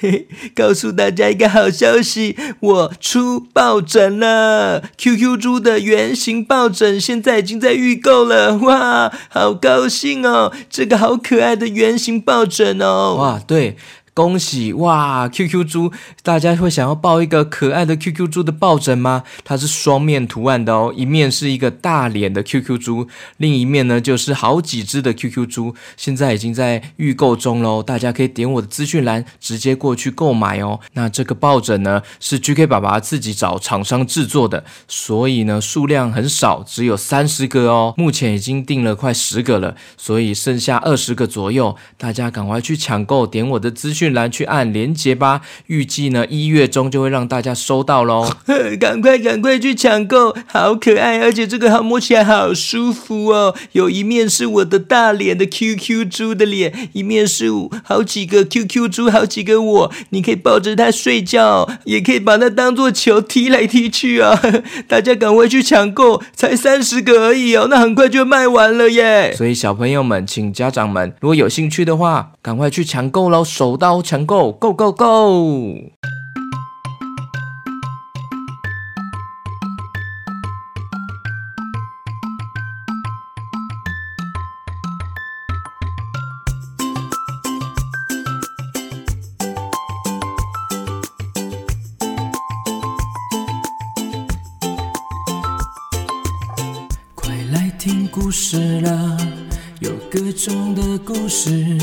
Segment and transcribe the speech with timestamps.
[0.00, 10.52] 嘿嘿，告诉大家一个好消息，我出抱枕了！QQ 猪的圆形抱枕现在已经在预购了，哇，好高兴哦！
[10.70, 13.76] 这个好可爱的圆形抱枕哦，哇，对。
[14.20, 15.90] 恭喜哇！QQ 猪，
[16.22, 19.24] 大家会想要抱一个可爱的 QQ 猪的抱枕吗？
[19.42, 23.08] 它是双面图案的哦，一面是一个大脸的 QQ 猪，
[23.38, 25.74] 另一面呢就是好几只的 QQ 猪。
[25.96, 30.78] 现在已经在预购中喽，大家可以点我的资讯栏直接过去购买哦。
[30.92, 37.94] 那这个抱枕呢是 GK 爸爸自己找厂商制作的，所以呢数量很少，只有三十个哦。
[37.96, 44.09] 目前已经订了快十个了，所以剩下二十个左右，大家赶快去抢购，点我的资讯。
[44.10, 48.28] 讯栏去按连接吧，预计呢一月中就会让大家收到喽。
[48.80, 53.54] 赶快赶快去抢购，好可爱，而且这个好摸起来好舒服哦。
[53.70, 57.48] 有一面是我的大脸的 QQ 猪的脸，一面是
[57.84, 59.92] 好几个 QQ 猪，好几个我。
[60.08, 64.36] 你可以抱着它睡觉，也可以把它当做球踢来踢去啊。
[64.88, 69.32] 大家赶快去抢购，才三十个而已哦，那很快就卖完了耶。
[69.36, 73.89] 所以小朋友们，请家长们如果有兴趣的话，赶快去抢购喽，手到。
[73.90, 75.74] 高抢购，Go Go Go！
[97.16, 99.18] 快来听故事了，
[99.80, 101.76] 有各种的故事。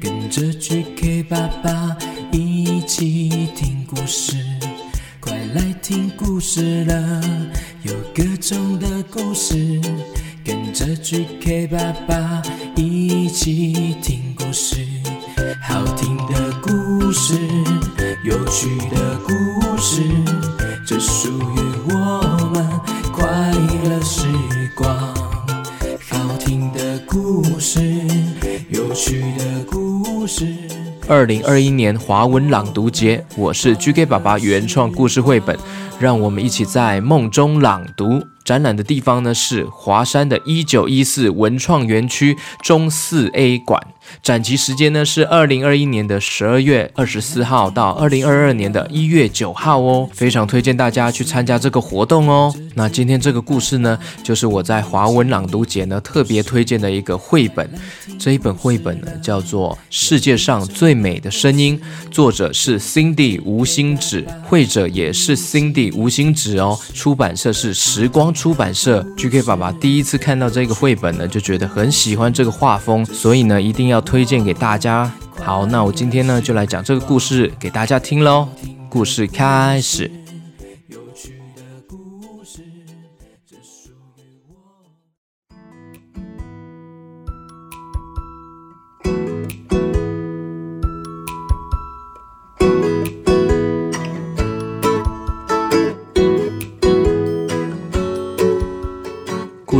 [0.00, 1.94] 跟着 GK 爸爸
[2.32, 4.34] 一起听故事，
[5.20, 7.20] 快来听故事了，
[7.82, 9.78] 有各种的故事。
[10.42, 12.42] 跟着 GK 爸爸
[12.74, 14.86] 一起听故事，
[15.62, 17.34] 好听的故事，
[18.24, 20.02] 有趣的故事，
[31.10, 35.58] 二零二一年华文朗读节，我是 GK 爸爸原创故事绘本，
[35.98, 38.24] 让我们一起在梦中朗读。
[38.44, 43.80] 展览的地方呢是华山的一九一四文创园区中四 A 馆。
[44.22, 52.52] 展期时间呢是二零二一年的十二月二十四号到二零二二年的一月九号哦，非常推荐大家去参加这个活动哦。
[52.74, 57.70] 那今天这个故事呢，就是我在华文朗读节呢特别推荐的一个绘本。
[58.18, 61.80] 这一本绘本呢叫做《世界上最美的声音》，
[62.10, 66.76] 作者是 Cindy 吴欣芷，绘者也是 Cindy 吴欣芷哦。
[66.92, 69.02] 出版社是时光出版社。
[69.16, 74.00] GK 爸爸第一次看到这个绘本呢，就觉得很喜欢这个画风，所以呢一定要。
[74.10, 75.08] 推荐给大家。
[75.44, 78.48] 好，那我今天呢就来讲这个故事给大家听喽。
[78.88, 80.19] 故事开始。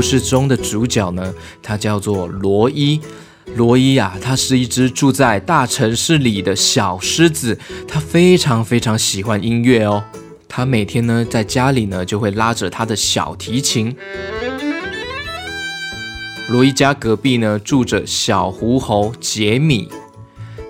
[0.00, 2.98] 故事中的主角呢，他叫做罗伊。
[3.54, 10.02] 罗伊啊，他是一只住在大城市里的小狮子，他非常非常喜欢音乐哦。
[10.48, 13.94] 他每天呢在家里呢就会拉着他的小提琴。
[16.48, 19.86] 罗伊家隔壁呢住着小狐猴杰米，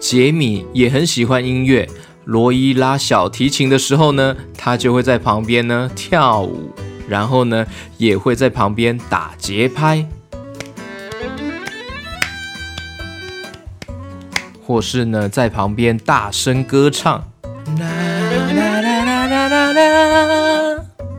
[0.00, 1.88] 杰米也很喜欢音乐。
[2.24, 6.72] 罗伊拉小提琴的时候呢，他就会在旁边呢跳舞，
[7.10, 7.66] 然后呢
[7.98, 10.06] 也会在旁边打节拍。
[14.62, 17.24] 或是呢，在旁边大声歌唱，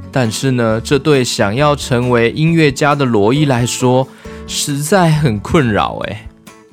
[0.09, 4.07] 但是呢，这对想要成为音乐家的罗伊来说，
[4.47, 6.29] 实在很困扰哎。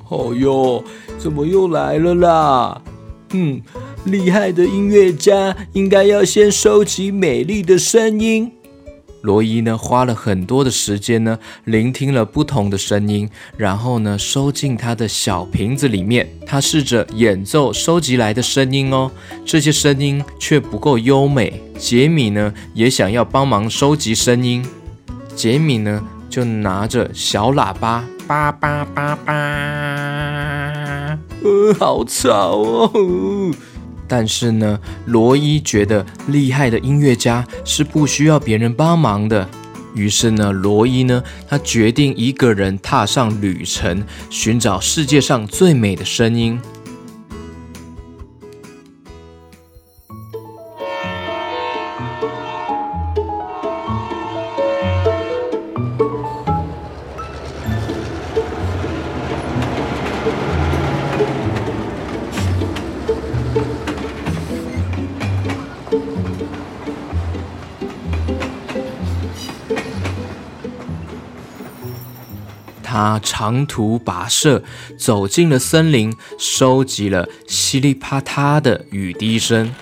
[0.07, 0.81] 哦哟，
[1.17, 2.81] 怎么又来了啦？
[3.31, 3.61] 嗯，
[4.05, 8.53] 厉害的音乐家应该要先收集美丽的声音。
[9.21, 16.29] 罗伊呢，花了很多的时间呢，聆听了不同的声音，然后呢，收进他的小瓶子里面。
[16.45, 19.11] 他试着演奏收集来的声音哦，
[19.45, 21.61] 这些声音却不够优美。
[21.77, 24.65] 杰米呢，也想要帮忙收集声音。
[25.35, 29.33] 杰米呢，就拿着小喇叭，叭叭叭叭，
[31.43, 32.91] 呃，好吵哦。
[34.09, 39.47] 但是呢，罗伊觉得厉害的音乐家是不需要别人帮忙的。
[39.93, 46.59] 于是呢，罗伊呢，他决定一个人踏上旅程，寻找世界上最美的声音。
[72.99, 74.61] 他长途跋涉，
[74.97, 79.73] 走进了森林，收集了噼里啪嗒的雨滴声。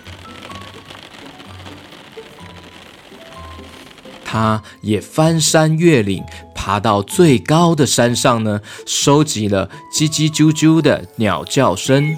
[4.23, 6.23] 他也翻山越岭，
[6.53, 12.15] 爬到最高的山上呢，收集了叽叽啾啾的鸟叫声。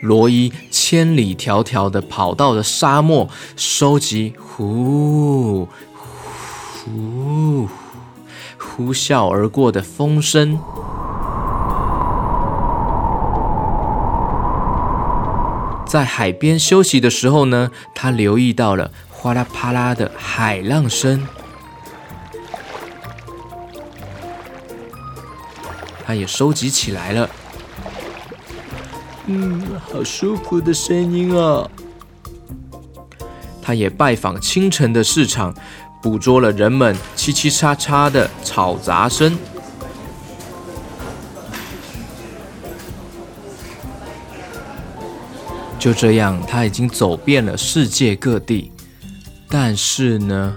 [0.00, 5.68] 罗伊千里迢迢地跑到了沙漠，收集呼
[6.84, 7.68] 呼
[8.58, 10.58] 呼啸而过的风声。
[15.86, 21.26] 在海边休息的时候呢，他留意到了哗啦啪啦的海浪声，
[26.04, 27.30] 他也收集起来了。
[29.26, 29.62] 嗯，
[29.92, 31.70] 好舒服的声音哦。
[33.60, 35.54] 他也拜访清晨的市场，
[36.02, 39.38] 捕捉了人们嘁嘁喳喳的吵杂声。
[45.78, 48.70] 就这样，他已经走遍了世界各地。
[49.48, 50.56] 但是呢，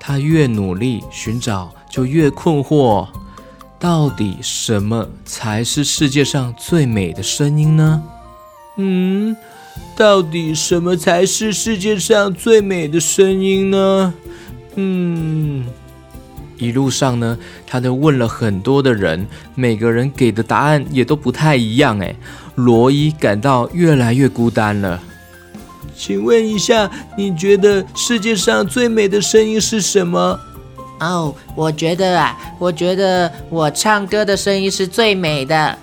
[0.00, 3.06] 他越努力寻找，就越困惑。
[3.78, 8.02] 到底什么才是世界上最美的声音呢？
[8.78, 9.36] 嗯，
[9.94, 14.14] 到底什么才是世界上最美的声音呢？
[14.76, 15.64] 嗯，
[16.58, 21.98] 一路上呢，他都问了很多的人，每个人给的答案也都不太一样。
[22.00, 22.14] 哎，
[22.56, 25.00] 罗伊感到越来越孤单了。
[25.96, 30.38] 请问一下，你觉得世界上最美的声音是什么？
[31.00, 35.78] 哦，我觉得啊，我觉得我唱歌的声音是最美的，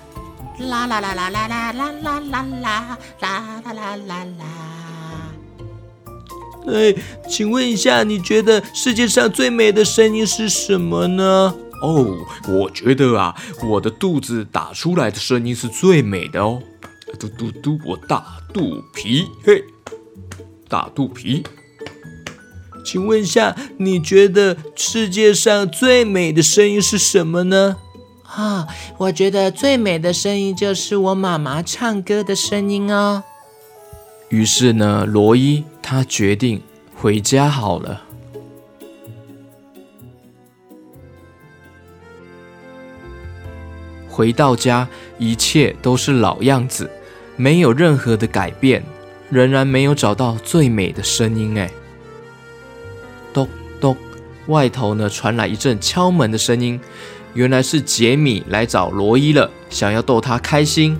[0.58, 4.71] 啦啦啦啦啦啦啦啦啦啦啦啦啦啦啦。
[6.66, 6.94] 哎，
[7.28, 11.54] 请问一下，你觉得世界上最美的声音是什么呢？
[11.82, 12.16] 哦，
[12.48, 16.62] 我觉得啊，我的肚子打出来的声音是最美的哦。
[17.18, 18.24] 嘟嘟嘟，我大
[18.54, 19.64] 肚皮，嘿，
[20.68, 21.42] 大肚皮。
[22.84, 27.76] 请问一下，你觉得世界上最美的声音是什么呢？
[28.22, 28.68] 啊、哦，
[28.98, 33.24] 我觉得最美的声音就是我妈妈唱歌的声音哦。
[34.32, 36.62] 于是呢，罗伊他决定
[36.96, 38.02] 回家好了。
[44.08, 44.88] 回到家，
[45.18, 46.90] 一切都是老样子，
[47.36, 48.82] 没有任何的改变，
[49.28, 51.58] 仍然没有找到最美的声音。
[51.58, 51.70] 哎。
[53.34, 53.46] 咚
[53.82, 53.94] 咚，
[54.46, 56.80] 外头呢传来一阵敲门的声音，
[57.34, 60.98] 原来是杰米来找罗伊了，想要逗他开心。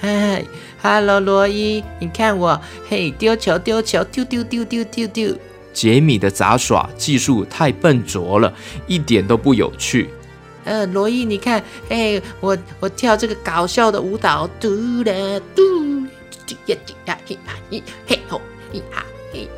[0.00, 0.44] 嗨，
[0.82, 5.36] 哈喽，罗伊，你看我，嘿，丢球，丢球，丢丢丢丢丢丢。
[5.72, 8.52] 杰米的杂耍技术太笨拙了，
[8.86, 10.08] 一点都不有趣。
[10.64, 14.68] 呃，罗伊，你看，嘿，我我跳这个搞笑的舞蹈，嘟
[15.04, 16.00] 啦嘟，
[16.66, 18.40] 呀呀嘿哈嘿嘿吼
[18.72, 19.04] 嘿哈。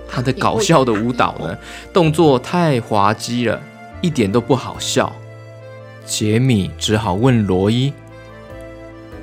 [0.08, 1.56] 他的搞笑的舞蹈呢，
[1.92, 3.58] 动作太滑稽了，
[4.02, 5.10] 一点都不好笑。
[6.04, 7.90] 杰米只好问罗伊：“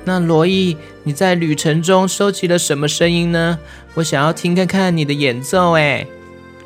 [0.04, 3.58] 那罗伊，你在旅程中收集了什么声音呢？
[3.94, 6.06] 我想要听看看你的演奏。”哎，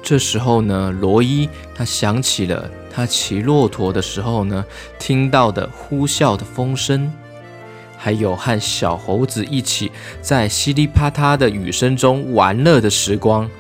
[0.03, 4.65] 这时候呢，罗伊他想起了他骑骆驼的时候呢，
[4.99, 7.13] 听到的呼啸的风声，
[7.99, 13.51] 还有和小猴子一起在噼里啪嗒的雨声中玩乐的时光。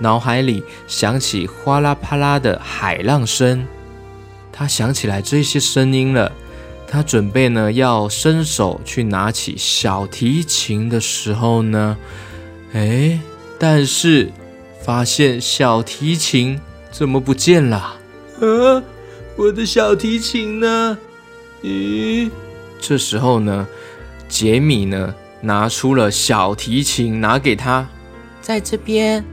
[0.00, 3.66] 脑海里响起哗啦啪啦的海浪声，
[4.52, 6.32] 他想起来这些声音了。
[6.90, 11.98] 他准备呢要伸手去拿起小提琴的时候呢，
[12.72, 13.20] 哎，
[13.58, 14.32] 但是
[14.82, 16.58] 发现小提琴
[16.90, 17.76] 怎么不见了？
[18.40, 18.82] 啊，
[19.36, 20.96] 我的小提琴呢？
[21.62, 22.30] 咦，
[22.80, 23.68] 这时候呢，
[24.28, 27.86] 杰米呢拿出了小提琴，拿给他，
[28.40, 29.24] 在这边。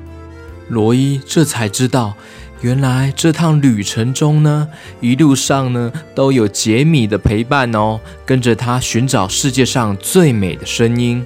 [0.68, 2.16] 罗伊这才知道，
[2.62, 4.68] 原来这趟旅程中呢，
[5.00, 11.24] 一路上呢都有杰米的陪伴哦，跟着他寻找世界上最美的声音。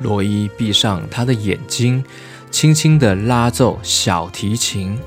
[0.00, 2.02] 罗伊闭上他的眼睛，
[2.50, 4.98] 轻轻地拉奏小提琴。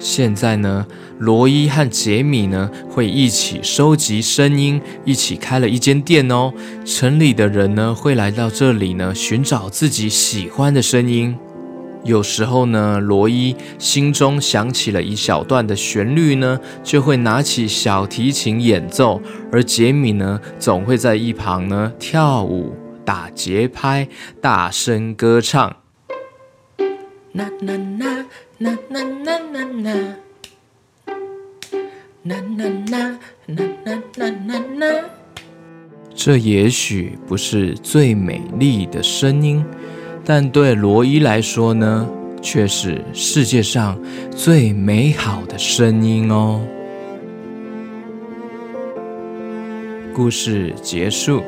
[0.00, 0.86] 现在呢，
[1.18, 6.52] 罗伊和杰米呢会一起收集声音，一起开了一间店哦。
[6.86, 11.36] 城里的人呢会来到这里呢寻找自己喜欢的声音。
[12.02, 19.20] 有时候呢，罗伊心中想起了一小段的旋律呢，就会拿起小提琴演奏，
[19.52, 24.08] 而杰米呢，总会在一旁呢跳舞、打节拍、
[24.40, 25.76] 大声歌唱。
[28.60, 29.90] 啦啦啦啦啦，
[32.24, 34.86] 啦啦啦啦啦啦啦啦。
[36.14, 39.64] 这也许不是最美丽的声音。
[40.22, 42.06] 但对罗伊来说呢，
[42.42, 43.98] 却是世界上
[44.30, 46.60] 最美好的声音哦。
[50.12, 51.42] 故事结束。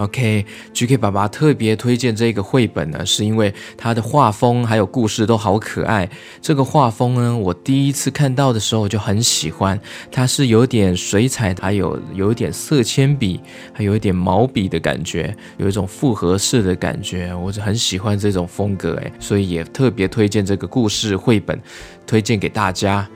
[0.00, 6.08] OK，GK 爸爸特别推荐这个绘本呢，是因为它的画风还有故事都好可爱。
[6.40, 9.78] 这个画风呢，我第一次看到的时候就很喜欢，
[10.10, 13.38] 它是有点水彩，还有有一点色铅笔，
[13.74, 21.60] 还有一点毛笔的感觉，有一种复合式的感觉，我就很喜欢这种风格诶，所以也特别推荐这个故事绘本，
[22.06, 23.06] 推荐给大家。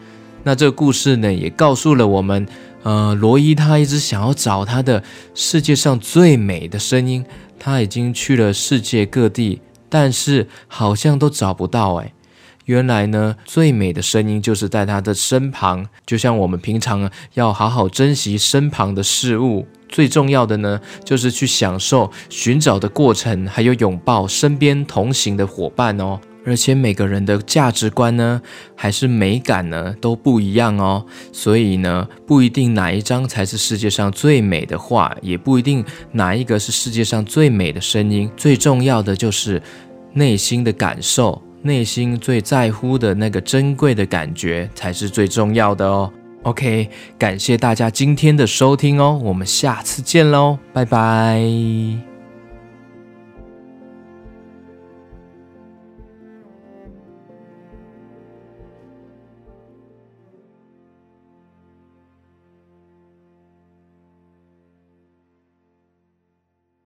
[0.43, 2.47] 那这个故事呢，也告诉了我们。
[2.85, 5.03] 呃，罗伊他一直想要找他的
[5.35, 7.25] 世界上最美的声音，
[7.59, 12.13] 他已经去了世界各地，但是好像都找不到哎。
[12.67, 26.21] 原来呢，最美的声音就是在他的身旁，就像我们平常要好好珍惜身旁的事物，最重要的呢，就是去享受寻找的过程，还有拥抱身边同行的伙伴哦。
[26.45, 28.41] 而且每个人的价值观呢，
[28.75, 31.05] 还是美感呢，都不一样哦。
[31.33, 38.31] 所以呢，不一定哪一张才是世界上最美的画，也不一定哪一个是世界上最美的声音。
[38.37, 39.63] 最重要的就是
[40.13, 46.13] 内心的感受，内心最在乎的那个珍贵的感觉才是最重要的哦。
[46.43, 52.14] OK，感谢大家今天的收听哦，我们下次见喽，拜拜。